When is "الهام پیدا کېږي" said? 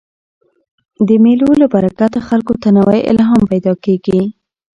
3.11-4.21